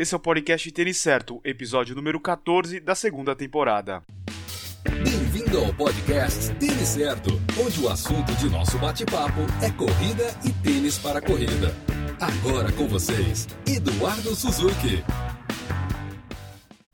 Esse 0.00 0.14
é 0.14 0.16
o 0.16 0.18
podcast 0.18 0.72
Tênis 0.72 0.96
Certo, 0.96 1.42
episódio 1.44 1.94
número 1.94 2.18
14 2.18 2.80
da 2.80 2.94
segunda 2.94 3.36
temporada. 3.36 4.02
Bem-vindo 4.82 5.58
ao 5.58 5.74
podcast 5.74 6.54
Tênis 6.54 6.88
Certo, 6.88 7.28
onde 7.62 7.82
o 7.82 7.86
assunto 7.86 8.34
de 8.36 8.48
nosso 8.48 8.78
bate-papo 8.78 9.40
é 9.62 9.70
corrida 9.70 10.24
e 10.42 10.54
tênis 10.62 10.96
para 10.96 11.20
corrida. 11.20 11.76
Agora 12.18 12.72
com 12.72 12.88
vocês, 12.88 13.46
Eduardo 13.66 14.34
Suzuki. 14.34 15.04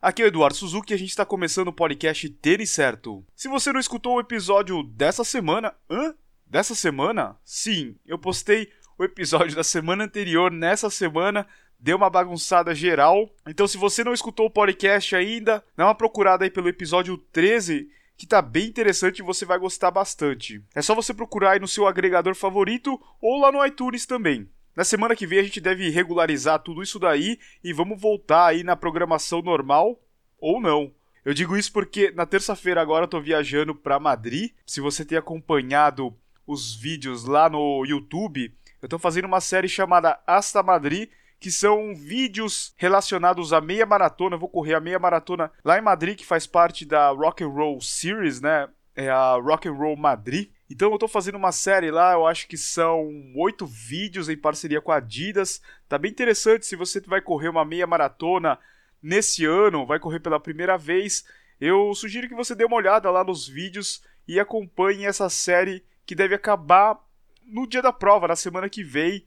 Aqui 0.01 0.21
é 0.21 0.25
o 0.25 0.27
Eduardo 0.27 0.57
Suzuki 0.57 0.91
e 0.91 0.95
a 0.95 0.99
gente 0.99 1.11
está 1.11 1.25
começando 1.25 1.69
o 1.69 1.73
podcast 1.73 2.29
Tênis 2.29 2.71
Certo. 2.71 3.25
Se 3.33 3.47
você 3.47 3.71
não 3.71 3.79
escutou 3.79 4.17
o 4.17 4.19
episódio 4.19 4.83
dessa 4.83 5.23
semana, 5.23 5.73
hã? 5.89 6.13
Dessa 6.45 6.75
semana? 6.75 7.37
Sim, 7.45 7.95
eu 8.05 8.19
postei 8.19 8.69
o 8.97 9.03
episódio 9.03 9.55
da 9.55 9.63
semana 9.63 10.05
anterior 10.05 10.51
nessa 10.51 10.89
semana, 10.89 11.45
deu 11.79 11.97
uma 11.97 12.09
bagunçada 12.09 12.73
geral. 12.73 13.29
Então, 13.47 13.67
se 13.67 13.77
você 13.77 14.03
não 14.03 14.13
escutou 14.13 14.47
o 14.47 14.51
podcast 14.51 15.15
ainda, 15.15 15.63
dá 15.75 15.85
uma 15.85 15.95
procurada 15.95 16.43
aí 16.43 16.49
pelo 16.49 16.67
episódio 16.67 17.17
13, 17.31 17.89
que 18.17 18.25
tá 18.25 18.41
bem 18.41 18.67
interessante 18.67 19.19
e 19.19 19.23
você 19.23 19.45
vai 19.45 19.59
gostar 19.59 19.91
bastante. 19.91 20.63
É 20.73 20.81
só 20.81 20.95
você 20.95 21.13
procurar 21.13 21.51
aí 21.51 21.59
no 21.59 21.67
seu 21.67 21.85
agregador 21.85 22.33
favorito 22.33 22.99
ou 23.21 23.39
lá 23.39 23.51
no 23.51 23.63
iTunes 23.63 24.05
também. 24.05 24.49
Na 24.75 24.83
semana 24.83 25.15
que 25.15 25.27
vem 25.27 25.39
a 25.39 25.43
gente 25.43 25.61
deve 25.61 25.89
regularizar 25.89 26.59
tudo 26.59 26.81
isso 26.81 26.99
daí 26.99 27.39
e 27.63 27.73
vamos 27.73 27.99
voltar 27.99 28.47
aí 28.47 28.63
na 28.63 28.75
programação 28.75 29.41
normal 29.41 29.99
ou 30.39 30.59
não. 30.59 30.91
Eu 31.23 31.33
digo 31.33 31.57
isso 31.57 31.71
porque 31.71 32.11
na 32.11 32.25
terça-feira 32.25 32.81
agora 32.81 33.03
eu 33.03 33.07
tô 33.07 33.19
viajando 33.19 33.75
para 33.75 33.99
Madrid. 33.99 34.51
Se 34.65 34.79
você 34.79 35.03
tem 35.03 35.17
acompanhado 35.17 36.15
os 36.45 36.73
vídeos 36.73 37.25
lá 37.25 37.49
no 37.49 37.85
YouTube, 37.85 38.53
eu 38.81 38.87
tô 38.87 38.99
fazendo 38.99 39.25
uma 39.25 39.41
série 39.41 39.67
chamada 39.67 40.19
Hasta 40.25 40.61
Madrid, 40.61 41.09
que 41.39 41.51
são 41.51 41.95
vídeos 41.95 42.73
relacionados 42.77 43.53
à 43.53 43.61
meia 43.61 43.85
maratona. 43.85 44.35
Eu 44.35 44.39
vou 44.39 44.49
correr 44.49 44.73
a 44.73 44.79
meia 44.79 44.99
maratona 44.99 45.51
lá 45.63 45.77
em 45.77 45.81
Madrid, 45.81 46.17
que 46.17 46.25
faz 46.25 46.47
parte 46.47 46.85
da 46.85 47.09
Rock 47.09 47.43
and 47.43 47.49
Roll 47.49 47.79
Series, 47.81 48.41
né? 48.41 48.67
É 48.95 49.09
a 49.09 49.33
Rock 49.35 49.67
and 49.67 49.73
Roll 49.73 49.95
Madrid. 49.95 50.49
Então 50.69 50.91
eu 50.91 50.97
tô 50.97 51.07
fazendo 51.07 51.35
uma 51.35 51.51
série 51.51 51.91
lá, 51.91 52.13
eu 52.13 52.27
acho 52.27 52.47
que 52.47 52.57
são 52.57 53.09
oito 53.35 53.65
vídeos 53.65 54.27
em 54.27 54.35
parceria 54.35 54.81
com 54.81 54.91
a 54.91 54.97
Adidas. 54.97 55.61
Tá 55.87 55.97
bem 55.97 56.11
interessante 56.11 56.65
se 56.65 56.75
você 56.75 56.99
vai 57.01 57.21
correr 57.21 57.47
uma 57.47 57.63
meia 57.63 57.87
maratona 57.87 58.59
nesse 59.01 59.45
ano, 59.45 59.85
vai 59.85 59.99
correr 59.99 60.19
pela 60.19 60.39
primeira 60.39 60.77
vez. 60.77 61.25
Eu 61.59 61.93
sugiro 61.95 62.27
que 62.27 62.35
você 62.35 62.53
dê 62.53 62.65
uma 62.65 62.75
olhada 62.75 63.09
lá 63.09 63.23
nos 63.23 63.47
vídeos 63.47 64.03
e 64.27 64.39
acompanhe 64.39 65.05
essa 65.05 65.29
série 65.29 65.83
que 66.05 66.15
deve 66.15 66.35
acabar 66.35 66.99
no 67.47 67.67
dia 67.67 67.81
da 67.81 67.93
prova, 67.93 68.27
na 68.27 68.35
semana 68.35 68.69
que 68.69 68.83
vem, 68.83 69.25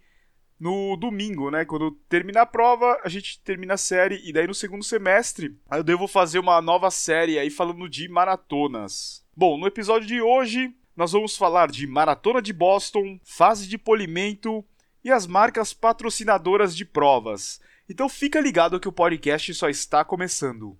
no 0.58 0.94
domingo, 0.96 1.50
né? 1.50 1.64
Quando 1.64 1.92
terminar 2.08 2.42
a 2.42 2.46
prova, 2.46 3.00
a 3.02 3.08
gente 3.08 3.40
termina 3.40 3.74
a 3.74 3.78
série 3.78 4.20
e 4.22 4.32
daí 4.32 4.46
no 4.46 4.54
segundo 4.54 4.84
semestre 4.84 5.56
eu 5.72 5.82
devo 5.82 6.06
fazer 6.06 6.38
uma 6.38 6.60
nova 6.60 6.91
série 6.91 7.38
aí 7.38 7.48
falando 7.48 7.88
de 7.88 8.08
maratonas. 8.08 9.24
Bom, 9.34 9.56
no 9.56 9.66
episódio 9.66 10.06
de 10.06 10.20
hoje 10.20 10.74
nós 10.94 11.12
vamos 11.12 11.34
falar 11.34 11.70
de 11.70 11.86
Maratona 11.86 12.42
de 12.42 12.52
Boston, 12.52 13.18
fase 13.24 13.66
de 13.66 13.78
polimento 13.78 14.62
e 15.02 15.10
as 15.10 15.26
marcas 15.26 15.72
patrocinadoras 15.72 16.76
de 16.76 16.84
provas. 16.84 17.58
Então 17.88 18.06
fica 18.06 18.38
ligado 18.38 18.78
que 18.78 18.88
o 18.88 18.92
podcast 18.92 19.54
só 19.54 19.70
está 19.70 20.04
começando. 20.04 20.78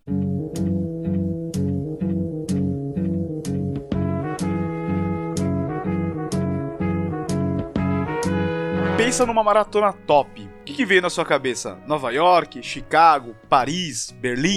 Pensa 9.11 9.27
numa 9.27 9.43
maratona 9.43 9.93
top. 9.93 10.43
O 10.43 10.65
que, 10.65 10.73
que 10.73 10.87
veio 10.87 11.03
na 11.03 11.11
sua 11.11 11.25
cabeça? 11.25 11.77
Nova 11.85 12.13
York, 12.13 12.63
Chicago, 12.63 13.35
Paris, 13.49 14.13
Berlim? 14.13 14.57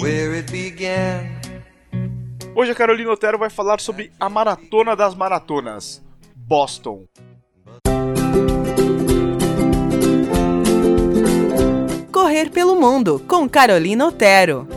Hoje 2.54 2.70
a 2.70 2.74
Carolina 2.76 3.10
Otero 3.10 3.36
vai 3.36 3.50
falar 3.50 3.80
sobre 3.80 4.12
a 4.20 4.28
maratona 4.28 4.94
das 4.94 5.12
maratonas, 5.12 6.00
Boston. 6.36 7.02
Correr 12.12 12.48
pelo 12.50 12.76
Mundo, 12.76 13.20
com 13.26 13.48
Carolina 13.48 14.06
Otero. 14.06 14.68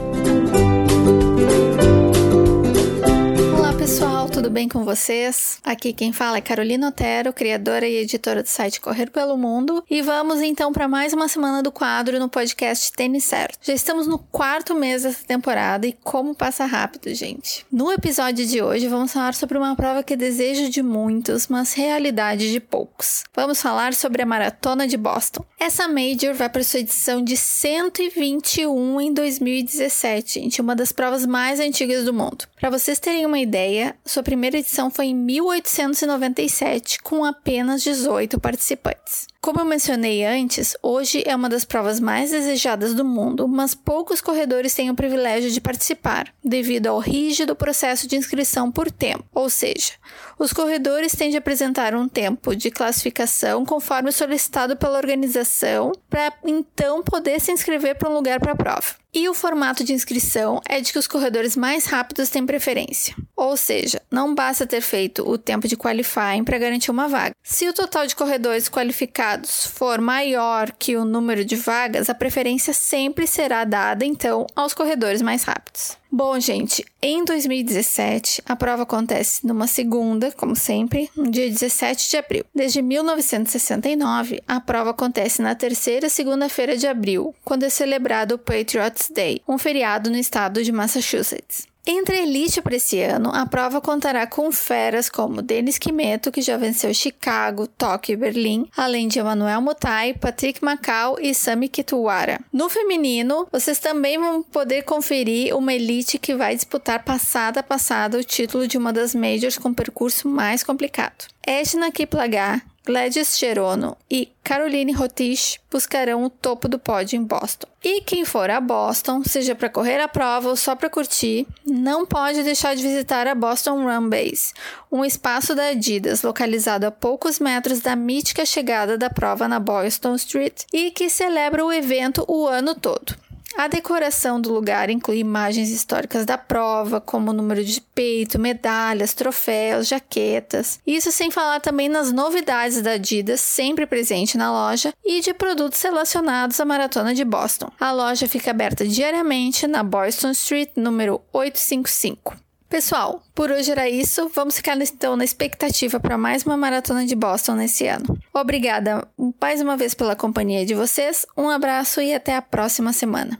Tudo 4.38 4.52
bem 4.52 4.70
com 4.70 4.86
vocês? 4.86 5.58
Aqui 5.64 5.92
quem 5.92 6.14
fala 6.14 6.38
é 6.38 6.42
Carolina 6.42 6.90
Otero, 6.90 7.34
criadora 7.34 7.88
e 7.88 7.96
editora 7.96 8.44
do 8.44 8.48
site 8.48 8.80
Correr 8.80 9.09
pelo 9.09 9.36
Mundo, 9.36 9.84
e 9.90 10.00
vamos 10.03 10.44
então 10.44 10.72
para 10.72 10.88
mais 10.88 11.12
uma 11.12 11.28
semana 11.28 11.64
do 11.64 11.72
quadro 11.72 12.20
no 12.20 12.30
podcast 12.30 12.92
Tênis 12.92 13.24
Certo. 13.24 13.58
Já 13.64 13.74
estamos 13.74 14.06
no 14.06 14.20
quarto 14.20 14.75
mês 14.75 15.02
dessa 15.02 15.25
temporada 15.25 15.88
e 15.88 15.94
como 16.03 16.36
passa 16.36 16.68
rápido, 16.68 17.12
gente. 17.16 17.66
No 17.72 17.92
episódio 17.92 18.46
de 18.46 18.62
hoje 18.62 18.88
vamos 18.88 19.12
falar 19.12 19.34
sobre 19.34 19.58
uma 19.58 19.75
prova 19.75 20.03
que 20.03 20.16
desejo 20.16 20.69
de 20.69 20.84
muitos, 20.84 21.48
mas 21.48 21.74
realidade 21.74 22.52
de 22.52 22.59
poucos. 22.59 23.24
Vamos 23.36 23.59
falar 23.59 23.96
sobre 23.96 24.22
a 24.22 24.25
Maratona 24.28 24.88
de 24.88 24.98
Boston. 24.98 25.44
Essa 25.59 25.88
Major 25.88 26.36
vai 26.36 26.48
para 26.48 26.64
sua 26.64 26.81
edição 26.81 27.24
de 27.24 27.36
121 27.36 29.02
em 29.02 29.12
2017, 29.12 30.42
gente, 30.42 30.62
uma 30.62 30.75
das 30.75 30.92
provas 30.92 31.25
mais 31.25 31.59
antigas 31.59 32.06
do 32.06 32.14
mundo. 32.14 32.46
Para 32.56 32.69
vocês 32.69 33.00
terem 33.00 33.25
uma 33.25 33.40
ideia, 33.40 33.96
sua 34.06 34.26
primeira 34.27 34.57
edição 34.57 34.91
foi 34.91 35.05
em 35.05 35.15
1897, 35.15 37.01
com 37.01 37.23
apenas 37.23 37.81
18 37.81 38.38
participantes. 38.41 39.25
Como 39.47 39.62
eu 39.62 39.66
mencionei 39.66 40.25
antes, 40.25 40.75
hoje 40.84 41.24
é 41.25 41.34
uma 41.34 41.47
das 41.47 41.63
provas 41.63 42.02
mais 42.02 42.31
desejadas 42.31 42.94
do 42.94 43.06
mundo, 43.06 43.47
mas 43.47 43.74
poucos 43.74 44.19
corredores 44.19 44.74
têm 44.74 44.90
o 44.90 44.94
privilégio 44.94 45.50
de 45.50 45.62
participar, 45.62 46.34
devido 46.44 46.88
ao 46.88 47.00
rígido 47.00 47.56
processo 47.56 48.09
de 48.09 48.18
inscrição 48.18 48.69
por 48.69 48.91
tempo. 48.91 49.24
Ou 49.34 49.50
seja, 49.50 49.94
os 50.38 50.52
corredores 50.52 51.16
têm 51.16 51.30
de 51.30 51.38
apresentar 51.38 51.96
um 51.96 52.09
tempo 52.09 52.53
de 52.53 52.69
classificação 52.69 53.66
conforme 53.66 54.12
solicitado 54.12 54.75
pela 54.75 54.97
organização, 54.97 55.94
para 56.09 56.34
então 56.44 57.02
poder 57.02 57.40
se 57.40 57.50
inscrever 57.50 57.96
para 57.96 58.09
um 58.09 58.16
lugar 58.16 58.41
para 58.41 58.52
a 58.52 58.56
prova. 58.57 58.96
E 59.13 59.28
o 59.30 59.34
formato 59.34 59.84
de 59.84 59.94
inscrição 59.94 60.62
é 60.68 60.80
de 60.81 60.91
que 60.91 61.00
os 61.00 61.07
corredores 61.07 61.56
mais 61.56 61.86
rápidos 61.86 62.30
têm 62.30 62.46
preferência. 62.46 63.16
Ou 63.36 63.56
seja, 63.57 64.00
não 64.12 64.36
basta 64.36 64.68
ter 64.68 64.81
feito 64.81 65.28
o 65.28 65.38
tempo 65.38 65.68
de 65.68 65.78
qualifying 65.78 66.44
para 66.44 66.59
garantir 66.59 66.91
uma 66.91 67.07
vaga. 67.07 67.34
Se 67.41 67.68
o 67.68 67.74
total 67.74 68.06
de 68.06 68.16
corredores 68.16 68.69
qualificados 68.69 69.37
for 69.46 70.00
maior 70.00 70.72
que 70.72 70.96
o 70.96 71.06
número 71.06 71.44
de 71.44 71.56
vagas, 71.56 72.09
a 72.09 72.16
preferência 72.16 72.74
sempre 72.74 73.28
será 73.28 73.64
dada 73.64 74.06
então 74.06 74.46
aos 74.56 74.74
corredores 74.74 75.22
mais 75.22 75.44
rápidos. 75.44 75.98
Bom, 76.09 76.40
gente, 76.40 76.86
em 77.02 77.25
2017, 77.25 78.42
a 78.46 78.56
prova 78.56 78.84
acontece 78.84 79.46
numa 79.46 79.68
segunda, 79.68 80.31
como 80.31 80.56
sempre, 80.56 81.09
no 81.16 81.30
dia 81.30 81.50
17 81.50 82.09
de 82.09 82.18
abril. 82.18 82.46
Desde 82.56 82.81
1969, 82.81 84.42
a 84.48 84.62
prova 84.62 84.92
acontece 84.92 85.42
na 85.42 85.54
terceira 85.54 86.09
segunda-feira 86.09 86.78
de 86.78 86.88
abril, 86.88 87.36
quando 87.44 87.64
é 87.64 87.69
celebrado 87.69 88.36
o 88.36 88.40
Patriots 88.40 89.09
Day, 89.14 89.42
um 89.48 89.58
feriado 89.58 90.09
no 90.09 90.18
estado 90.18 90.64
de 90.64 90.72
Massachusetts. 90.72 91.68
Entre 91.90 92.18
elite 92.18 92.62
para 92.62 92.75
esse 92.75 93.02
ano, 93.02 93.31
a 93.34 93.46
prova 93.46 93.80
contará 93.80 94.28
com 94.28 94.52
feras 94.52 95.09
como 95.09 95.42
Denis 95.42 95.78
Kimeto, 95.78 96.34
que 96.34 96.42
já 96.42 96.58
venceu 96.58 96.94
Chicago, 96.94 97.66
Tóquio 97.66 98.12
e 98.12 98.18
Berlim, 98.18 98.70
além 98.75 99.08
de 99.08 99.20
Emmanuel 99.20 99.62
Mutai, 99.62 100.14
Patrick 100.14 100.62
Macau 100.62 101.18
e 101.18 101.34
Sami 101.34 101.70
Kituara. 101.70 102.42
No 102.52 102.68
feminino, 102.68 103.48
vocês 103.50 103.80
também 103.80 104.20
vão 104.20 104.44
poder 104.44 104.81
conferir 104.81 105.56
uma 105.56 105.74
elite 105.74 106.20
que 106.20 106.36
vai 106.36 106.56
disputar 106.56 107.06
passada 107.06 107.62
a 107.62 107.64
passada 107.64 108.18
o 108.18 108.24
título 108.24 108.68
de 108.68 108.78
uma 108.78 108.92
das 108.92 109.16
majors 109.16 109.58
com 109.58 109.74
percurso 109.74 110.28
mais 110.28 110.66
complicado. 110.66 111.25
Edna 111.48 111.90
Kiplagat, 111.90 112.62
Gladys 112.88 113.38
Gerono 113.38 113.98
e 114.09 114.30
Caroline 114.42 114.94
Rotich 114.94 115.59
buscarão 115.70 116.24
o 116.24 116.30
topo 116.30 116.70
do 116.70 116.80
pódio 116.80 117.18
em 117.18 117.24
Boston. 117.25 117.68
E 117.84 118.00
quem 118.00 118.24
for 118.24 118.50
a 118.50 118.62
Boston, 118.62 119.25
seja 119.25 119.53
para 119.53 119.69
correr 119.69 120.00
a 120.00 120.07
prova 120.07 120.48
ou 120.48 120.56
só 120.56 120.74
para 120.74 120.89
curtir, 120.89 121.45
não 121.66 122.06
pode 122.06 122.44
deixar 122.44 122.78
de 122.78 122.81
visitar 122.81 123.28
a 123.28 123.36
Boston 123.36 123.84
Run 123.84 124.07
Base, 124.07 124.54
um 124.89 125.04
espaço 125.04 125.54
da 125.54 125.68
Adidas 125.68 126.22
localizado 126.22 126.86
a 126.86 126.92
poucos 126.92 127.39
metros 127.39 127.81
da 127.81 127.94
mítica 127.94 128.45
chegada 128.45 128.98
da 128.98 129.10
prova 129.10 129.50
na 129.50 129.60
Boylston 129.60 130.16
Street 130.16 130.63
e 130.72 130.90
que 130.90 131.10
celebra 131.10 131.66
o 131.66 131.74
evento 131.74 132.24
o 132.25 132.48
ano 132.48 132.74
todo. 132.74 133.26
A 133.57 133.68
decoração 133.68 134.39
do 134.39 134.54
lugar 134.54 134.88
inclui 134.88 135.18
imagens 135.18 135.71
históricas 135.71 136.27
da 136.27 136.38
prova, 136.38 137.01
como 137.01 137.31
o 137.31 137.33
número 137.33 137.65
de 137.65 137.81
peito, 137.81 138.38
medalhas, 138.38 139.15
troféus, 139.15 139.88
jaquetas. 139.88 140.80
Isso 140.86 141.12
sem 141.12 141.31
falar 141.31 141.59
também 141.59 141.89
nas 141.89 142.12
novidades 142.12 142.83
da 142.83 142.92
Adidas, 142.92 143.42
sempre 143.42 143.88
presente 143.88 144.38
na 144.38 144.51
loja, 144.51 144.94
e 145.04 145.21
de 145.21 145.33
produtos 145.33 145.81
relacionados 145.81 146.59
à 146.59 146.65
maratona 146.65 147.15
de 147.15 147.25
Boston. 147.25 147.71
A 147.80 147.92
loja 147.92 148.27
fica 148.27 148.51
aberta 148.51 148.88
diariamente 148.88 149.65
na 149.65 149.81
Boylston 149.81 150.30
Street, 150.30 150.69
número 150.75 151.19
855. 151.33 152.46
Pessoal, 152.69 153.24
por 153.34 153.50
hoje 153.50 153.72
era 153.72 153.90
isso. 153.90 154.30
Vamos 154.36 154.58
ficar 154.58 154.78
então 154.78 155.16
na 155.16 155.24
expectativa 155.24 156.02
para 156.02 156.18
mais 156.18 156.44
uma 156.44 156.58
maratona 156.58 157.06
de 157.06 157.16
Boston 157.16 157.54
nesse 157.54 157.88
ano. 157.88 158.19
Obrigada 158.34 159.08
mais 159.42 159.62
uma 159.62 159.78
vez 159.78 159.94
pela 159.94 160.18
companhia 160.18 160.66
de 160.66 160.75
vocês. 160.75 161.25
Um 161.38 161.48
abraço 161.48 162.02
e 162.02 162.14
até 162.14 162.36
a 162.36 162.42
próxima 162.42 162.92
semana. 162.92 163.38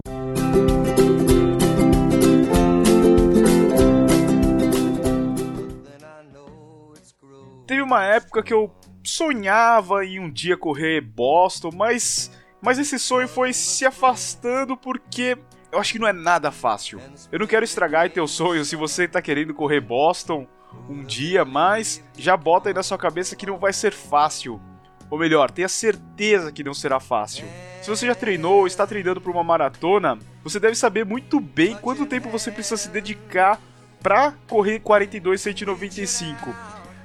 Teve 7.68 7.82
uma 7.82 8.06
época 8.06 8.42
que 8.42 8.54
eu 8.54 8.74
sonhava 9.04 10.06
em 10.06 10.22
um 10.22 10.32
dia 10.32 10.56
correr 10.56 11.02
Boston, 11.02 11.72
mas 11.76 12.32
mas 12.62 12.80
esse 12.80 12.98
sonho 12.98 13.28
foi 13.28 13.52
se 13.52 13.86
afastando 13.86 14.78
porque 14.78 15.38
eu 15.78 15.82
acho 15.82 15.94
que 15.94 16.00
não 16.00 16.08
é 16.08 16.14
nada 16.14 16.52
fácil. 16.52 17.00
Eu 17.32 17.38
não 17.38 17.46
quero 17.46 17.64
estragar 17.64 18.10
teu 18.10 18.28
sonho 18.28 18.66
se 18.66 18.76
você 18.76 19.08
tá 19.08 19.22
querendo 19.22 19.54
correr 19.54 19.80
Boston 19.80 20.48
um 20.90 21.04
dia, 21.04 21.46
mas 21.46 22.04
já 22.18 22.36
bota 22.36 22.70
aí 22.70 22.74
na 22.74 22.82
sua 22.82 22.98
cabeça 22.98 23.36
que 23.36 23.46
não 23.46 23.60
vai 23.60 23.72
ser 23.72 23.94
fácil. 23.94 24.60
Ou 25.08 25.20
melhor, 25.20 25.52
tenha 25.52 25.70
certeza 25.70 26.52
que 26.52 26.64
não 26.64 26.74
será 26.74 27.00
fácil. 27.00 27.46
Se 27.84 27.90
você 27.92 28.08
já 28.08 28.16
treinou 28.16 28.62
ou 28.62 28.68
está 28.68 28.88
treinando 28.88 29.22
para 29.22 29.32
uma 29.32 29.44
maratona, 29.44 30.18
você 30.44 30.60
deve 30.60 30.74
saber 30.74 31.06
muito 31.06 31.40
bem 31.40 31.76
quanto 31.76 32.08
tempo 32.08 32.28
você 32.28 32.52
precisa 32.52 32.76
se 32.76 32.90
dedicar 32.90 33.62
para 34.02 34.34
correr 34.48 34.80
42 34.80 35.40
195. 35.40 36.56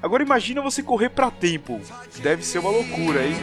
Agora 0.02 0.22
imagina 0.22 0.62
você 0.62 0.82
correr 0.82 1.10
para 1.10 1.30
tempo. 1.30 1.78
Deve 2.22 2.42
ser 2.42 2.58
uma 2.58 2.70
loucura, 2.70 3.22
hein? 3.22 3.36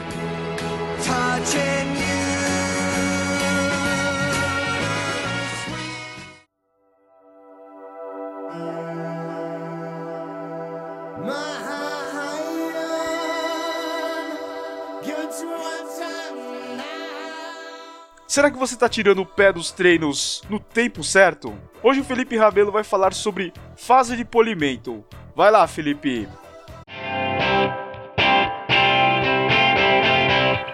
Será 18.27 18.51
que 18.51 18.57
você 18.57 18.75
está 18.75 18.87
tirando 18.87 19.23
o 19.23 19.25
pé 19.25 19.51
dos 19.51 19.71
treinos 19.71 20.43
no 20.49 20.59
tempo 20.59 21.03
certo? 21.03 21.57
Hoje 21.81 22.01
o 22.01 22.03
Felipe 22.03 22.37
Rabelo 22.37 22.71
vai 22.71 22.83
falar 22.83 23.13
sobre 23.13 23.51
fase 23.75 24.15
de 24.15 24.23
polimento. 24.23 25.03
Vai 25.35 25.49
lá, 25.49 25.65
Felipe! 25.67 26.27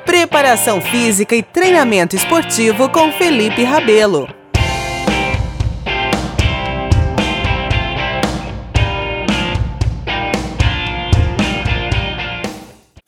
Preparação 0.06 0.82
física 0.82 1.36
e 1.36 1.42
treinamento 1.42 2.16
esportivo 2.16 2.90
com 2.90 3.12
Felipe 3.14 3.64
Rabelo. 3.64 4.28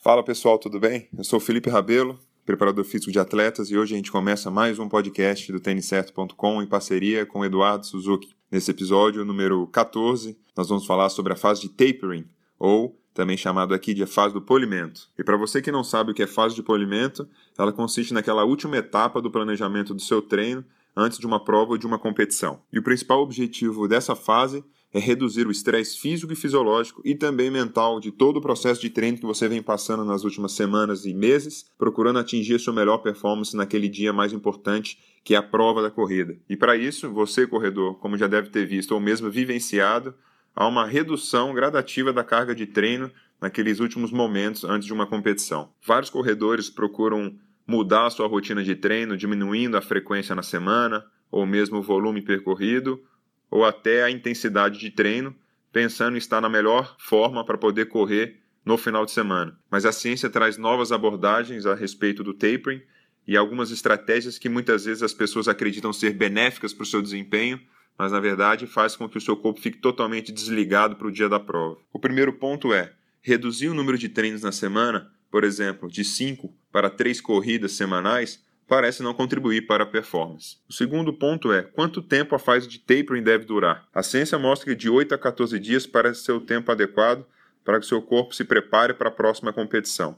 Fala 0.08 0.22
pessoal, 0.22 0.58
tudo 0.58 0.80
bem? 0.80 1.06
Eu 1.18 1.22
sou 1.22 1.38
Felipe 1.38 1.68
Rabelo, 1.68 2.18
preparador 2.46 2.82
físico 2.82 3.12
de 3.12 3.18
atletas, 3.18 3.70
e 3.70 3.76
hoje 3.76 3.92
a 3.92 3.96
gente 3.98 4.10
começa 4.10 4.50
mais 4.50 4.78
um 4.78 4.88
podcast 4.88 5.52
do 5.52 5.60
têniscerto.com 5.60 6.62
em 6.62 6.66
parceria 6.66 7.26
com 7.26 7.44
Eduardo 7.44 7.84
Suzuki. 7.84 8.34
Nesse 8.50 8.70
episódio 8.70 9.22
número 9.22 9.66
14, 9.66 10.34
nós 10.56 10.66
vamos 10.70 10.86
falar 10.86 11.10
sobre 11.10 11.34
a 11.34 11.36
fase 11.36 11.60
de 11.60 11.68
tapering, 11.68 12.24
ou 12.58 12.98
também 13.12 13.36
chamado 13.36 13.74
aqui 13.74 13.92
de 13.92 14.06
fase 14.06 14.32
do 14.32 14.40
polimento. 14.40 15.10
E 15.18 15.22
para 15.22 15.36
você 15.36 15.60
que 15.60 15.70
não 15.70 15.84
sabe 15.84 16.12
o 16.12 16.14
que 16.14 16.22
é 16.22 16.26
fase 16.26 16.54
de 16.54 16.62
polimento, 16.62 17.28
ela 17.58 17.70
consiste 17.70 18.14
naquela 18.14 18.44
última 18.44 18.78
etapa 18.78 19.20
do 19.20 19.30
planejamento 19.30 19.92
do 19.92 20.00
seu 20.00 20.22
treino 20.22 20.64
antes 20.96 21.18
de 21.18 21.26
uma 21.26 21.44
prova 21.44 21.72
ou 21.72 21.76
de 21.76 21.86
uma 21.86 21.98
competição. 21.98 22.62
E 22.72 22.78
o 22.78 22.82
principal 22.82 23.20
objetivo 23.20 23.86
dessa 23.86 24.16
fase 24.16 24.64
é 24.92 24.98
reduzir 24.98 25.46
o 25.46 25.50
estresse 25.50 25.98
físico 25.98 26.32
e 26.32 26.36
fisiológico 26.36 27.02
e 27.04 27.14
também 27.14 27.50
mental 27.50 28.00
de 28.00 28.10
todo 28.10 28.38
o 28.38 28.40
processo 28.40 28.80
de 28.80 28.90
treino 28.90 29.18
que 29.18 29.26
você 29.26 29.48
vem 29.48 29.62
passando 29.62 30.04
nas 30.04 30.24
últimas 30.24 30.52
semanas 30.52 31.04
e 31.04 31.12
meses, 31.12 31.70
procurando 31.76 32.18
atingir 32.18 32.58
sua 32.58 32.72
melhor 32.72 32.98
performance 32.98 33.56
naquele 33.56 33.88
dia 33.88 34.12
mais 34.12 34.32
importante, 34.32 34.98
que 35.22 35.34
é 35.34 35.38
a 35.38 35.42
prova 35.42 35.82
da 35.82 35.90
corrida. 35.90 36.36
E 36.48 36.56
para 36.56 36.76
isso, 36.76 37.10
você, 37.12 37.46
corredor, 37.46 37.98
como 37.98 38.16
já 38.16 38.26
deve 38.26 38.48
ter 38.48 38.66
visto 38.66 38.92
ou 38.92 39.00
mesmo 39.00 39.30
vivenciado, 39.30 40.14
há 40.56 40.66
uma 40.66 40.86
redução 40.86 41.52
gradativa 41.52 42.12
da 42.12 42.24
carga 42.24 42.54
de 42.54 42.66
treino 42.66 43.10
naqueles 43.40 43.78
últimos 43.78 44.10
momentos 44.10 44.64
antes 44.64 44.86
de 44.86 44.92
uma 44.92 45.06
competição. 45.06 45.70
Vários 45.86 46.10
corredores 46.10 46.70
procuram 46.70 47.36
mudar 47.66 48.06
a 48.06 48.10
sua 48.10 48.26
rotina 48.26 48.64
de 48.64 48.74
treino, 48.74 49.16
diminuindo 49.16 49.76
a 49.76 49.82
frequência 49.82 50.34
na 50.34 50.42
semana, 50.42 51.04
ou 51.30 51.44
mesmo 51.44 51.78
o 51.78 51.82
volume 51.82 52.22
percorrido, 52.22 53.00
ou 53.50 53.64
até 53.64 54.02
a 54.02 54.10
intensidade 54.10 54.78
de 54.78 54.90
treino, 54.90 55.34
pensando 55.72 56.14
em 56.14 56.18
estar 56.18 56.40
na 56.40 56.48
melhor 56.48 56.96
forma 56.98 57.44
para 57.44 57.58
poder 57.58 57.86
correr 57.86 58.40
no 58.64 58.76
final 58.76 59.06
de 59.06 59.12
semana. 59.12 59.58
Mas 59.70 59.84
a 59.86 59.92
ciência 59.92 60.28
traz 60.28 60.56
novas 60.56 60.92
abordagens 60.92 61.66
a 61.66 61.74
respeito 61.74 62.22
do 62.22 62.34
tapering 62.34 62.82
e 63.26 63.36
algumas 63.36 63.70
estratégias 63.70 64.38
que 64.38 64.48
muitas 64.48 64.84
vezes 64.84 65.02
as 65.02 65.12
pessoas 65.12 65.48
acreditam 65.48 65.92
ser 65.92 66.14
benéficas 66.14 66.72
para 66.72 66.82
o 66.82 66.86
seu 66.86 67.02
desempenho, 67.02 67.60
mas 67.98 68.12
na 68.12 68.20
verdade 68.20 68.66
faz 68.66 68.96
com 68.96 69.08
que 69.08 69.18
o 69.18 69.20
seu 69.20 69.36
corpo 69.36 69.60
fique 69.60 69.78
totalmente 69.78 70.32
desligado 70.32 70.96
para 70.96 71.06
o 71.06 71.12
dia 71.12 71.28
da 71.28 71.40
prova. 71.40 71.78
O 71.92 71.98
primeiro 71.98 72.32
ponto 72.32 72.72
é 72.72 72.92
reduzir 73.20 73.68
o 73.68 73.74
número 73.74 73.98
de 73.98 74.08
treinos 74.08 74.42
na 74.42 74.52
semana, 74.52 75.10
por 75.30 75.44
exemplo, 75.44 75.90
de 75.90 76.04
5 76.04 76.54
para 76.72 76.88
3 76.88 77.20
corridas 77.20 77.72
semanais, 77.72 78.42
parece 78.68 79.02
não 79.02 79.14
contribuir 79.14 79.66
para 79.66 79.84
a 79.84 79.86
performance. 79.86 80.58
O 80.68 80.72
segundo 80.72 81.12
ponto 81.12 81.52
é 81.52 81.62
quanto 81.62 82.02
tempo 82.02 82.34
a 82.34 82.38
fase 82.38 82.68
de 82.68 82.78
tapering 82.78 83.22
deve 83.22 83.46
durar. 83.46 83.88
A 83.94 84.02
ciência 84.02 84.38
mostra 84.38 84.68
que 84.68 84.76
de 84.76 84.90
8 84.90 85.14
a 85.14 85.18
14 85.18 85.58
dias 85.58 85.86
parece 85.86 86.22
ser 86.22 86.32
o 86.32 86.40
tempo 86.40 86.70
adequado 86.70 87.24
para 87.64 87.80
que 87.80 87.86
seu 87.86 88.00
corpo 88.02 88.34
se 88.34 88.44
prepare 88.44 88.94
para 88.94 89.08
a 89.08 89.12
próxima 89.12 89.52
competição. 89.52 90.16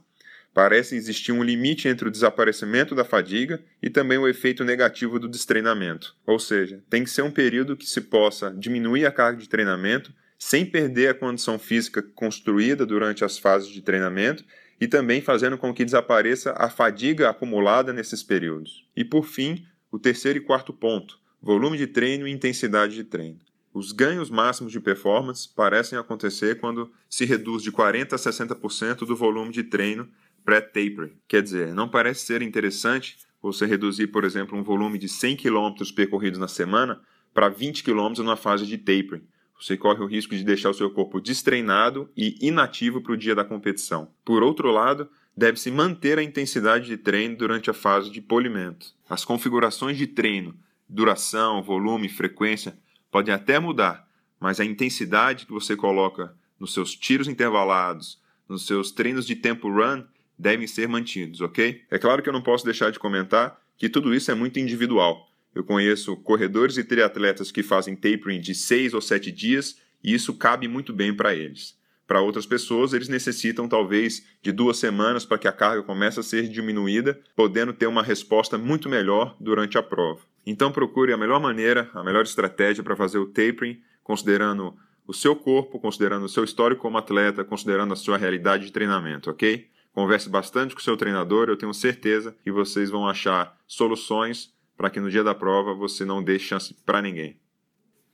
Parece 0.52 0.96
existir 0.96 1.30
um 1.30 1.44
limite 1.44 1.86
entre 1.86 2.08
o 2.08 2.10
desaparecimento 2.10 2.92
da 2.92 3.04
fadiga 3.04 3.62
e 3.80 3.88
também 3.88 4.18
o 4.18 4.26
efeito 4.26 4.64
negativo 4.64 5.18
do 5.18 5.28
destreinamento. 5.28 6.16
Ou 6.26 6.40
seja, 6.40 6.82
tem 6.90 7.04
que 7.04 7.10
ser 7.10 7.22
um 7.22 7.30
período 7.30 7.76
que 7.76 7.86
se 7.86 8.00
possa 8.00 8.50
diminuir 8.50 9.06
a 9.06 9.12
carga 9.12 9.38
de 9.40 9.48
treinamento 9.48 10.12
sem 10.36 10.66
perder 10.66 11.08
a 11.08 11.14
condição 11.14 11.58
física 11.58 12.02
construída 12.02 12.84
durante 12.84 13.24
as 13.24 13.38
fases 13.38 13.68
de 13.68 13.80
treinamento 13.80 14.44
e 14.80 14.88
também 14.88 15.20
fazendo 15.20 15.58
com 15.58 15.74
que 15.74 15.84
desapareça 15.84 16.54
a 16.56 16.70
fadiga 16.70 17.28
acumulada 17.28 17.92
nesses 17.92 18.22
períodos. 18.22 18.88
E 18.96 19.04
por 19.04 19.26
fim, 19.26 19.66
o 19.92 19.98
terceiro 19.98 20.38
e 20.38 20.42
quarto 20.42 20.72
ponto: 20.72 21.18
volume 21.42 21.76
de 21.76 21.86
treino 21.86 22.26
e 22.26 22.32
intensidade 22.32 22.94
de 22.94 23.04
treino. 23.04 23.38
Os 23.72 23.92
ganhos 23.92 24.30
máximos 24.30 24.72
de 24.72 24.80
performance 24.80 25.48
parecem 25.48 25.96
acontecer 25.96 26.58
quando 26.58 26.90
se 27.08 27.24
reduz 27.24 27.62
de 27.62 27.70
40 27.70 28.16
a 28.16 28.18
60% 28.18 29.06
do 29.06 29.14
volume 29.14 29.52
de 29.52 29.62
treino 29.62 30.08
pré-tapering. 30.44 31.12
Quer 31.28 31.42
dizer, 31.42 31.72
não 31.72 31.88
parece 31.88 32.26
ser 32.26 32.42
interessante 32.42 33.18
você 33.40 33.66
reduzir, 33.66 34.08
por 34.08 34.24
exemplo, 34.24 34.58
um 34.58 34.62
volume 34.62 34.98
de 34.98 35.08
100 35.08 35.36
km 35.36 35.72
percorridos 35.94 36.40
na 36.40 36.48
semana 36.48 37.00
para 37.32 37.48
20 37.48 37.84
km 37.84 38.24
na 38.24 38.36
fase 38.36 38.66
de 38.66 38.76
tapering, 38.76 39.22
você 39.60 39.76
corre 39.76 40.02
o 40.02 40.06
risco 40.06 40.34
de 40.34 40.42
deixar 40.42 40.70
o 40.70 40.74
seu 40.74 40.90
corpo 40.90 41.20
destreinado 41.20 42.10
e 42.16 42.36
inativo 42.40 43.02
para 43.02 43.12
o 43.12 43.16
dia 43.16 43.34
da 43.34 43.44
competição. 43.44 44.10
Por 44.24 44.42
outro 44.42 44.70
lado, 44.70 45.08
deve-se 45.36 45.70
manter 45.70 46.18
a 46.18 46.22
intensidade 46.22 46.86
de 46.86 46.96
treino 46.96 47.36
durante 47.36 47.68
a 47.68 47.74
fase 47.74 48.10
de 48.10 48.22
polimento. 48.22 48.94
As 49.08 49.24
configurações 49.24 49.98
de 49.98 50.06
treino, 50.06 50.54
duração, 50.88 51.62
volume, 51.62 52.08
frequência, 52.08 52.76
podem 53.10 53.34
até 53.34 53.58
mudar, 53.58 54.08
mas 54.40 54.60
a 54.60 54.64
intensidade 54.64 55.44
que 55.44 55.52
você 55.52 55.76
coloca 55.76 56.34
nos 56.58 56.72
seus 56.72 56.94
tiros 56.94 57.28
intervalados, 57.28 58.18
nos 58.48 58.66
seus 58.66 58.90
treinos 58.90 59.26
de 59.26 59.36
tempo 59.36 59.68
run, 59.68 60.04
devem 60.38 60.66
ser 60.66 60.88
mantidos, 60.88 61.42
ok? 61.42 61.82
É 61.90 61.98
claro 61.98 62.22
que 62.22 62.28
eu 62.28 62.32
não 62.32 62.42
posso 62.42 62.64
deixar 62.64 62.90
de 62.90 62.98
comentar 62.98 63.60
que 63.76 63.88
tudo 63.88 64.14
isso 64.14 64.30
é 64.30 64.34
muito 64.34 64.58
individual. 64.58 65.29
Eu 65.54 65.64
conheço 65.64 66.16
corredores 66.16 66.76
e 66.76 66.84
triatletas 66.84 67.50
que 67.50 67.62
fazem 67.62 67.96
tapering 67.96 68.40
de 68.40 68.54
6 68.54 68.94
ou 68.94 69.00
7 69.00 69.32
dias 69.32 69.76
e 70.02 70.14
isso 70.14 70.34
cabe 70.34 70.68
muito 70.68 70.92
bem 70.92 71.14
para 71.14 71.34
eles. 71.34 71.78
Para 72.06 72.20
outras 72.20 72.44
pessoas, 72.44 72.92
eles 72.92 73.08
necessitam 73.08 73.68
talvez 73.68 74.26
de 74.42 74.50
duas 74.50 74.78
semanas 74.78 75.24
para 75.24 75.38
que 75.38 75.46
a 75.46 75.52
carga 75.52 75.82
comece 75.82 76.18
a 76.18 76.24
ser 76.24 76.48
diminuída, 76.48 77.20
podendo 77.36 77.72
ter 77.72 77.86
uma 77.86 78.02
resposta 78.02 78.58
muito 78.58 78.88
melhor 78.88 79.36
durante 79.38 79.78
a 79.78 79.82
prova. 79.82 80.20
Então 80.44 80.72
procure 80.72 81.12
a 81.12 81.16
melhor 81.16 81.40
maneira, 81.40 81.88
a 81.94 82.02
melhor 82.02 82.24
estratégia 82.24 82.82
para 82.82 82.96
fazer 82.96 83.18
o 83.18 83.26
tapering, 83.26 83.80
considerando 84.02 84.74
o 85.06 85.14
seu 85.14 85.36
corpo, 85.36 85.78
considerando 85.78 86.24
o 86.24 86.28
seu 86.28 86.42
histórico 86.42 86.82
como 86.82 86.98
atleta, 86.98 87.44
considerando 87.44 87.92
a 87.92 87.96
sua 87.96 88.16
realidade 88.16 88.66
de 88.66 88.72
treinamento, 88.72 89.30
ok? 89.30 89.68
Converse 89.92 90.28
bastante 90.28 90.74
com 90.74 90.80
o 90.80 90.84
seu 90.84 90.96
treinador, 90.96 91.48
eu 91.48 91.56
tenho 91.56 91.74
certeza 91.74 92.34
que 92.42 92.50
vocês 92.50 92.90
vão 92.90 93.08
achar 93.08 93.56
soluções 93.66 94.52
para 94.80 94.88
que 94.88 94.98
no 94.98 95.10
dia 95.10 95.22
da 95.22 95.34
prova 95.34 95.74
você 95.74 96.06
não 96.06 96.24
dê 96.24 96.38
chance 96.38 96.74
para 96.86 97.02
ninguém. 97.02 97.38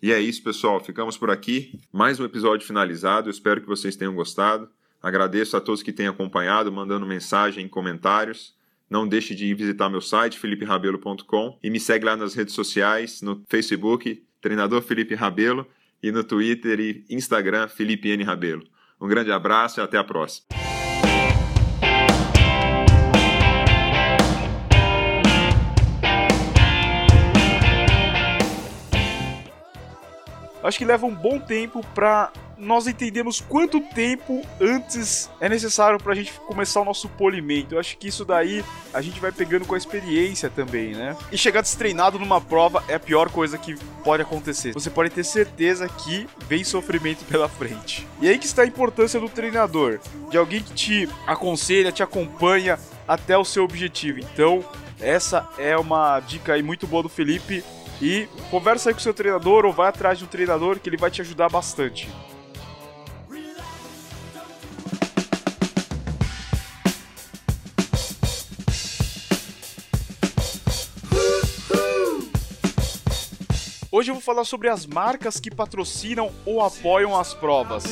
E 0.03 0.13
é 0.13 0.19
isso, 0.19 0.43
pessoal. 0.43 0.81
Ficamos 0.81 1.17
por 1.17 1.31
aqui. 1.31 1.79
Mais 1.93 2.19
um 2.19 2.25
episódio 2.25 2.67
finalizado. 2.67 3.29
Eu 3.29 3.31
espero 3.31 3.61
que 3.61 3.69
vocês 3.69 3.95
tenham 3.95 4.13
gostado. 4.17 4.69
Agradeço 5.01 5.57
a 5.57 5.61
todos 5.61 5.81
que 5.81 5.93
têm 5.93 6.09
acompanhado, 6.09 6.73
mandando 6.73 7.07
mensagem 7.07 7.65
em 7.65 7.69
comentários. 7.69 8.53
Não 8.91 9.07
deixe 9.07 9.33
de 9.33 9.55
visitar 9.55 9.89
meu 9.89 10.01
site, 10.01 10.41
feliperabelo.com, 10.41 11.57
e 11.63 11.71
me 11.71 11.79
segue 11.79 12.05
lá 12.05 12.17
nas 12.17 12.35
redes 12.35 12.53
sociais, 12.53 13.23
no 13.23 13.45
Facebook, 13.49 14.25
Treinador 14.41 14.83
Felipe 14.83 15.15
Rabelo, 15.15 15.69
e 16.03 16.11
no 16.11 16.25
Twitter 16.25 16.81
e 16.81 17.05
Instagram, 17.09 17.69
Felipe 17.69 18.09
N. 18.09 18.25
Rabelo. 18.25 18.65
Um 19.01 19.07
grande 19.07 19.31
abraço 19.31 19.79
e 19.79 19.83
até 19.85 19.99
a 19.99 20.05
próxima. 20.05 20.66
Acho 30.67 30.79
que 30.79 30.85
leva 30.85 31.07
um 31.07 31.15
bom 31.15 31.39
tempo 31.39 31.85
para 31.95 32.33
nós 32.59 32.87
entendemos 32.87 33.41
quanto 33.41 33.81
tempo 33.81 34.43
antes 34.61 35.31
é 35.41 35.49
necessário 35.49 35.99
para 35.99 36.13
a 36.13 36.17
gente 36.17 36.33
começar 36.47 36.81
o 36.81 36.85
nosso 36.85 37.09
polimento. 37.09 37.75
Eu 37.75 37.79
acho 37.79 37.97
que 37.99 38.09
isso 38.09 38.25
daí 38.25 38.65
a 38.95 39.03
gente 39.03 39.21
vai 39.21 39.31
pegando 39.31 39.67
com 39.67 39.75
a 39.75 39.79
experiência 39.79 40.49
também, 40.49 40.95
né? 40.95 41.17
E 41.31 41.37
chegar 41.37 41.61
destreinado 41.61 42.19
numa 42.19 42.41
prova 42.41 42.83
é 42.89 42.95
a 42.95 43.01
pior 43.01 43.31
coisa 43.31 43.59
que 43.59 43.77
pode 44.03 44.23
acontecer. 44.23 44.73
Você 44.73 44.89
pode 44.89 45.11
ter 45.11 45.25
certeza 45.25 45.89
que 45.89 46.27
vem 46.49 46.65
sofrimento 46.65 47.25
pela 47.27 47.49
frente. 47.49 48.07
E 48.21 48.29
aí 48.29 48.39
que 48.39 48.47
está 48.47 48.63
a 48.63 48.67
importância 48.67 49.21
do 49.21 49.29
treinador, 49.29 50.01
de 50.31 50.39
alguém 50.39 50.63
que 50.63 50.73
te 50.73 51.09
aconselha, 51.27 51.93
te 51.93 52.03
acompanha 52.03 52.79
até 53.07 53.37
o 53.37 53.45
seu 53.45 53.65
objetivo. 53.65 54.21
Então, 54.21 54.65
essa 55.01 55.49
é 55.59 55.77
uma 55.77 56.21
dica 56.21 56.55
aí 56.55 56.63
muito 56.63 56.87
boa 56.87 57.03
do 57.03 57.09
Felipe. 57.09 57.63
E 58.01 58.29
conversa 58.51 58.91
aí 58.91 58.95
com 58.95 59.01
seu 59.01 59.15
treinador 59.15 59.65
ou 59.65 59.73
vai 59.73 59.89
atrás 59.89 60.19
de 60.19 60.25
um 60.25 60.29
treinador 60.29 60.79
que 60.79 60.89
ele 60.89 60.97
vai 60.97 61.11
te 61.11 61.23
ajudar 61.23 61.49
bastante. 61.49 62.09
Hoje 73.91 74.11
eu 74.11 74.15
vou 74.15 74.23
falar 74.23 74.45
sobre 74.45 74.69
as 74.69 74.85
marcas 74.85 75.41
que 75.41 75.51
patrocinam 75.51 76.31
ou 76.45 76.61
apoiam 76.61 77.19
as 77.19 77.33
provas. 77.33 77.85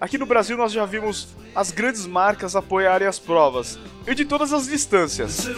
Aqui 0.00 0.16
no 0.16 0.26
Brasil 0.26 0.56
nós 0.56 0.70
já 0.70 0.86
vimos 0.86 1.26
as 1.56 1.72
grandes 1.72 2.06
marcas 2.06 2.54
apoiarem 2.54 3.08
as 3.08 3.18
provas, 3.18 3.76
e 4.06 4.14
de 4.14 4.24
todas 4.24 4.52
as 4.52 4.68
distâncias. 4.68 5.48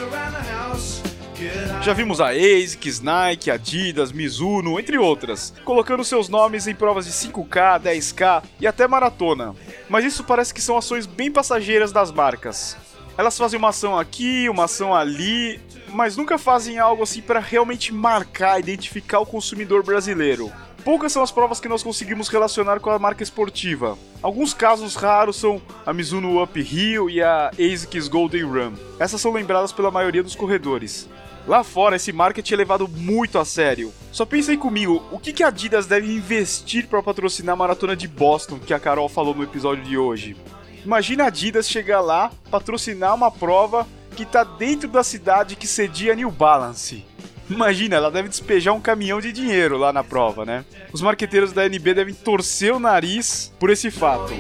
Já 1.83 1.93
vimos 1.93 2.21
a 2.21 2.31
ASICS, 2.31 3.01
Nike, 3.01 3.51
Adidas, 3.51 4.13
Mizuno, 4.13 4.79
entre 4.79 4.99
outras, 4.99 5.53
colocando 5.65 6.05
seus 6.05 6.29
nomes 6.29 6.67
em 6.67 6.75
provas 6.75 7.07
de 7.07 7.13
5K, 7.13 7.81
10K 7.81 8.43
e 8.61 8.67
até 8.67 8.87
maratona. 8.87 9.55
Mas 9.89 10.05
isso 10.05 10.23
parece 10.25 10.53
que 10.53 10.61
são 10.61 10.77
ações 10.77 11.07
bem 11.07 11.31
passageiras 11.31 11.93
das 11.93 12.13
marcas. 12.13 12.77
Elas 13.17 13.37
fazem 13.37 13.59
uma 13.59 13.71
ação 13.71 13.99
aqui, 13.99 14.49
uma 14.49 14.65
ação 14.65 14.95
ali, 14.95 15.61
mas 15.89 16.17
nunca 16.17 16.39
fazem 16.39 16.79
algo 16.79 17.03
assim 17.03 17.21
para 17.21 17.41
realmente 17.41 17.93
marcar, 17.93 18.59
identificar 18.59 19.21
o 19.21 19.27
consumidor 19.27 19.83
brasileiro. 19.83 20.51
Poucas 20.85 21.13
são 21.13 21.23
as 21.23 21.31
provas 21.31 21.61
que 21.61 21.69
nós 21.69 21.83
conseguimos 21.83 22.29
relacionar 22.29 22.81
com 22.81 22.89
a 22.89 22.99
marca 22.99 23.23
esportiva. 23.23 23.99
Alguns 24.23 24.55
casos 24.55 24.95
raros 24.95 25.37
são 25.37 25.61
a 25.85 25.93
Mizuno 25.93 26.43
Uphill 26.43 27.11
e 27.11 27.23
a 27.23 27.51
ASICS 27.51 28.09
Golden 28.09 28.45
Run. 28.45 28.73
Essas 28.99 29.21
são 29.21 29.33
lembradas 29.33 29.73
pela 29.73 29.91
maioria 29.91 30.23
dos 30.23 30.35
corredores. 30.35 31.07
Lá 31.51 31.65
fora, 31.65 31.97
esse 31.97 32.13
marketing 32.13 32.55
é 32.55 32.57
levado 32.59 32.87
muito 32.87 33.37
a 33.37 33.45
sério. 33.45 33.93
Só 34.13 34.25
pensa 34.25 34.53
aí 34.53 34.57
comigo, 34.57 35.03
o 35.11 35.19
que, 35.19 35.33
que 35.33 35.43
a 35.43 35.49
Adidas 35.49 35.85
deve 35.85 36.07
investir 36.15 36.87
para 36.87 37.03
patrocinar 37.03 37.55
a 37.55 37.57
maratona 37.57 37.97
de 37.97 38.07
Boston, 38.07 38.61
que 38.61 38.73
a 38.73 38.79
Carol 38.79 39.09
falou 39.09 39.35
no 39.35 39.43
episódio 39.43 39.83
de 39.83 39.99
hoje? 39.99 40.37
Imagina 40.85 41.25
a 41.25 41.27
Adidas 41.27 41.69
chegar 41.69 42.03
lá, 42.03 42.31
patrocinar 42.53 43.17
uma 43.17 43.33
prova 43.33 43.85
que 44.15 44.23
está 44.23 44.45
dentro 44.45 44.89
da 44.89 45.03
cidade 45.03 45.57
que 45.57 45.67
cedia 45.67 46.15
New 46.15 46.31
Balance. 46.31 47.05
Imagina, 47.51 47.97
ela 47.97 48.13
deve 48.13 48.29
despejar 48.29 48.73
um 48.73 48.81
caminhão 48.81 49.21
de 49.21 49.33
dinheiro 49.33 49.77
lá 49.77 49.93
na 49.93 50.05
prova, 50.05 50.45
né? 50.45 50.65
Os 50.93 51.03
marqueteiros 51.03 51.53
da 51.53 51.67
NB 51.67 51.95
devem 51.95 52.15
torcer 52.15 52.73
o 52.73 52.79
nariz 52.79 53.53
por 53.59 53.71
esse 53.71 53.91
fato. 53.91 54.33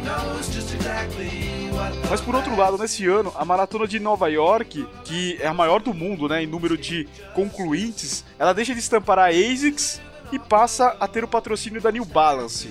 Mas 2.09 2.20
por 2.20 2.35
outro 2.35 2.56
lado, 2.56 2.76
nesse 2.76 3.06
ano, 3.06 3.32
a 3.37 3.44
maratona 3.44 3.87
de 3.87 4.00
Nova 4.00 4.28
York, 4.28 4.87
que 5.04 5.38
é 5.40 5.47
a 5.47 5.54
maior 5.54 5.80
do 5.80 5.94
mundo, 5.94 6.28
né, 6.28 6.42
em 6.42 6.47
número 6.47 6.76
de 6.76 7.09
concluintes, 7.35 8.25
ela 8.38 8.52
deixa 8.52 8.75
de 8.75 8.80
estampar 8.80 9.18
a 9.18 9.28
ASICS 9.28 10.00
e 10.32 10.38
passa 10.38 10.97
a 10.99 11.06
ter 11.06 11.23
o 11.25 11.28
patrocínio 11.28 11.80
da 11.80 11.92
New 11.92 12.04
Balance. 12.04 12.68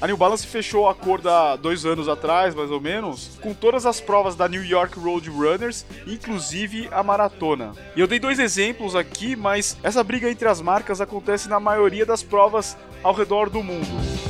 A 0.00 0.06
New 0.06 0.16
Balance 0.16 0.46
fechou 0.46 0.84
o 0.84 0.88
acordo 0.88 1.28
há 1.28 1.56
dois 1.56 1.84
anos 1.84 2.08
atrás, 2.08 2.54
mais 2.54 2.70
ou 2.70 2.80
menos, 2.80 3.38
com 3.42 3.52
todas 3.52 3.84
as 3.84 4.00
provas 4.00 4.34
da 4.34 4.48
New 4.48 4.64
York 4.64 4.98
Road 4.98 5.28
Runners, 5.28 5.84
inclusive 6.06 6.88
a 6.90 7.02
maratona. 7.02 7.72
E 7.94 8.00
eu 8.00 8.06
dei 8.06 8.18
dois 8.18 8.38
exemplos 8.38 8.96
aqui, 8.96 9.36
mas 9.36 9.76
essa 9.82 10.02
briga 10.02 10.30
entre 10.30 10.48
as 10.48 10.62
marcas 10.62 11.02
acontece 11.02 11.50
na 11.50 11.60
maioria 11.60 12.06
das 12.06 12.22
provas 12.22 12.78
ao 13.02 13.12
redor 13.12 13.50
do 13.50 13.62
mundo. 13.62 14.29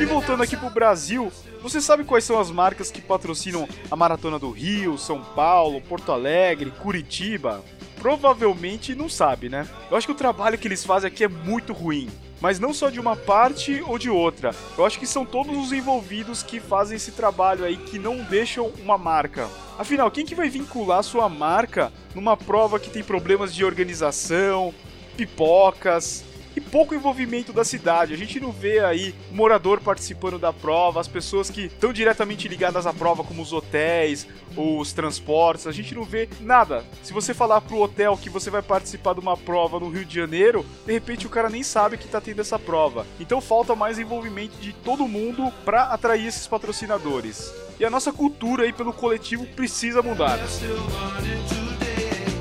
E 0.00 0.04
voltando 0.06 0.42
aqui 0.42 0.56
pro 0.56 0.68
Brasil, 0.68 1.32
você 1.62 1.80
sabe 1.80 2.04
quais 2.04 2.24
são 2.24 2.38
as 2.38 2.50
marcas 2.50 2.90
que 2.90 3.00
patrocinam 3.00 3.68
a 3.90 3.96
Maratona 3.96 4.38
do 4.38 4.50
Rio, 4.50 4.98
São 4.98 5.22
Paulo, 5.22 5.80
Porto 5.80 6.10
Alegre, 6.10 6.70
Curitiba? 6.72 7.64
Provavelmente 8.00 8.94
não 8.94 9.08
sabe, 9.08 9.48
né? 9.48 9.66
Eu 9.90 9.96
acho 9.96 10.06
que 10.06 10.12
o 10.12 10.16
trabalho 10.16 10.58
que 10.58 10.68
eles 10.68 10.84
fazem 10.84 11.08
aqui 11.08 11.24
é 11.24 11.28
muito 11.28 11.72
ruim 11.72 12.08
mas 12.40 12.60
não 12.60 12.74
só 12.74 12.90
de 12.90 13.00
uma 13.00 13.16
parte 13.16 13.82
ou 13.86 13.96
de 13.96 14.10
outra. 14.10 14.54
Eu 14.76 14.84
acho 14.84 14.98
que 14.98 15.06
são 15.06 15.24
todos 15.24 15.56
os 15.56 15.72
envolvidos 15.72 16.42
que 16.42 16.60
fazem 16.60 16.96
esse 16.96 17.12
trabalho 17.12 17.64
aí 17.64 17.78
que 17.78 17.98
não 17.98 18.18
deixam 18.18 18.70
uma 18.82 18.98
marca. 18.98 19.48
Afinal, 19.78 20.10
quem 20.10 20.26
que 20.26 20.34
vai 20.34 20.50
vincular 20.50 21.02
sua 21.02 21.26
marca 21.26 21.90
numa 22.14 22.36
prova 22.36 22.78
que 22.78 22.90
tem 22.90 23.02
problemas 23.02 23.54
de 23.54 23.64
organização, 23.64 24.74
pipocas, 25.16 26.22
e 26.56 26.60
pouco 26.60 26.94
envolvimento 26.94 27.52
da 27.52 27.64
cidade. 27.64 28.14
A 28.14 28.16
gente 28.16 28.40
não 28.40 28.52
vê 28.52 28.80
aí 28.80 29.14
morador 29.32 29.80
participando 29.80 30.38
da 30.38 30.52
prova, 30.52 31.00
as 31.00 31.08
pessoas 31.08 31.50
que 31.50 31.66
estão 31.66 31.92
diretamente 31.92 32.48
ligadas 32.48 32.86
à 32.86 32.92
prova, 32.92 33.24
como 33.24 33.42
os 33.42 33.52
hotéis, 33.52 34.26
os 34.56 34.92
transportes, 34.92 35.66
a 35.66 35.72
gente 35.72 35.94
não 35.94 36.04
vê 36.04 36.28
nada. 36.40 36.84
Se 37.02 37.12
você 37.12 37.34
falar 37.34 37.60
pro 37.60 37.80
hotel 37.80 38.16
que 38.16 38.30
você 38.30 38.50
vai 38.50 38.62
participar 38.62 39.14
de 39.14 39.20
uma 39.20 39.36
prova 39.36 39.80
no 39.80 39.88
Rio 39.88 40.04
de 40.04 40.14
Janeiro, 40.14 40.64
de 40.86 40.92
repente 40.92 41.26
o 41.26 41.30
cara 41.30 41.48
nem 41.48 41.62
sabe 41.62 41.96
que 41.96 42.08
tá 42.08 42.20
tendo 42.20 42.40
essa 42.40 42.58
prova. 42.58 43.06
Então 43.18 43.40
falta 43.40 43.74
mais 43.74 43.98
envolvimento 43.98 44.56
de 44.58 44.72
todo 44.72 45.08
mundo 45.08 45.52
para 45.64 45.84
atrair 45.84 46.26
esses 46.26 46.46
patrocinadores. 46.46 47.52
E 47.78 47.84
a 47.84 47.90
nossa 47.90 48.12
cultura 48.12 48.64
aí 48.64 48.72
pelo 48.72 48.92
coletivo 48.92 49.46
precisa 49.46 50.00
mudar. 50.00 50.38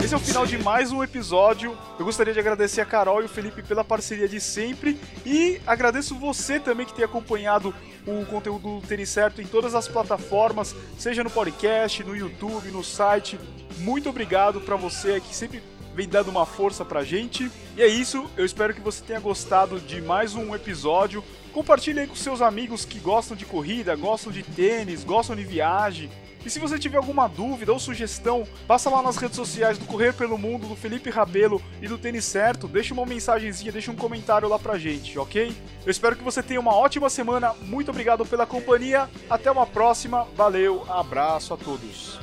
Esse 0.04 0.14
é 0.14 0.18
o 0.18 0.20
final 0.20 0.46
de 0.46 0.58
mais 0.58 0.92
um 0.92 1.02
episódio. 1.02 1.78
Eu 1.98 2.04
gostaria 2.04 2.34
de 2.34 2.40
agradecer 2.40 2.82
a 2.82 2.86
Carol 2.86 3.22
e 3.22 3.26
o 3.26 3.30
Felipe 3.30 3.64
pela 3.64 3.86
parceria 3.86 4.28
de 4.28 4.38
sempre 4.42 5.00
e 5.26 5.62
agradeço 5.66 6.14
você 6.16 6.60
também 6.60 6.86
que 6.86 6.94
tem 6.94 7.06
acompanhado 7.06 7.74
o 8.06 8.26
conteúdo 8.26 8.82
do 8.82 8.86
Tênis 8.86 9.08
Certo 9.08 9.42
em 9.42 9.48
todas 9.48 9.74
as 9.74 9.88
plataformas, 9.88 10.76
seja 11.00 11.24
no 11.24 11.30
podcast, 11.30 12.04
no 12.04 12.18
YouTube, 12.18 12.70
no 12.70 12.84
site. 12.84 13.40
Muito 13.78 14.10
obrigado 14.10 14.60
para 14.60 14.76
você 14.76 15.22
que 15.22 15.34
sempre 15.34 15.64
vem 15.96 16.10
dando 16.10 16.30
uma 16.30 16.46
força 16.46 16.84
pra 16.84 17.06
gente. 17.06 17.50
E 17.78 17.82
é 17.82 17.88
isso, 17.88 18.30
eu 18.36 18.44
espero 18.44 18.74
que 18.74 18.82
você 18.82 19.02
tenha 19.02 19.22
gostado 19.22 19.80
de 19.80 20.02
mais 20.02 20.36
um 20.36 20.54
episódio. 20.54 21.24
Compartilhe 21.54 22.02
aí 22.02 22.08
com 22.08 22.16
seus 22.16 22.42
amigos 22.42 22.84
que 22.84 23.00
gostam 23.00 23.38
de 23.38 23.46
corrida, 23.46 23.96
gostam 23.96 24.34
de 24.34 24.44
tênis, 24.44 25.06
gostam 25.06 25.34
de 25.34 25.46
viagem 25.46 26.10
e 26.46 26.50
se 26.50 26.60
você 26.60 26.78
tiver 26.78 26.98
alguma 26.98 27.28
dúvida 27.28 27.72
ou 27.72 27.80
sugestão, 27.80 28.46
passa 28.68 28.90
lá 28.90 29.02
nas 29.02 29.18
redes 29.18 29.36
sociais 29.36 29.78
do 29.78 29.86
Correr 29.86 30.14
pelo 30.14 30.38
Mundo, 30.38 30.68
do 30.68 30.76
Felipe 30.76 31.10
Rabelo 31.10 31.62
e 31.82 31.88
do 31.88 31.98
Tênis 31.98 32.26
Certo, 32.26 32.68
deixa 32.68 32.94
uma 32.94 33.06
mensagenzinha, 33.06 33.72
deixa 33.72 33.92
um 33.92 33.96
comentário 33.96 34.48
lá 34.48 34.60
pra 34.60 34.78
gente, 34.78 35.18
ok? 35.18 35.56
Eu 35.86 35.92
espero 35.92 36.16
que 36.16 36.24
você 36.24 36.44
tenha 36.44 36.60
uma 36.60 36.76
ótima 36.76 37.10
semana, 37.10 37.54
muito 37.62 37.92
obrigado 37.92 38.26
pela 38.26 38.46
companhia, 38.46 39.10
até 39.30 39.52
uma 39.52 39.66
próxima, 39.66 40.28
valeu, 40.36 40.86
abraço 40.90 41.54
a 41.54 41.58
todos. 41.58 42.20